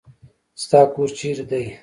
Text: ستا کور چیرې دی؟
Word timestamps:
ستا 0.61 0.79
کور 0.93 1.09
چیرې 1.17 1.43
دی؟ 1.49 1.63